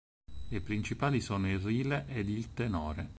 I 0.49 0.59
principali 0.61 1.21
sono 1.21 1.47
il 1.47 1.59
Rile 1.59 2.05
ed 2.07 2.27
il 2.27 2.53
Tenore. 2.55 3.09